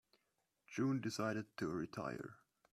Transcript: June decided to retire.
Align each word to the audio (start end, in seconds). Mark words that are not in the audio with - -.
June 0.65 0.99
decided 0.99 1.55
to 1.57 1.67
retire. 1.69 2.39